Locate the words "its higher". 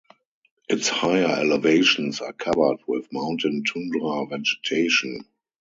0.67-1.27